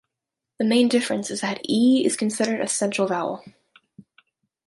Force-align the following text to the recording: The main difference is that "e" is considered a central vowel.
The 0.57 0.65
main 0.65 0.87
difference 0.89 1.29
is 1.29 1.41
that 1.41 1.61
"e" 1.63 2.03
is 2.03 2.17
considered 2.17 2.59
a 2.59 2.67
central 2.67 3.05
vowel. 3.07 3.45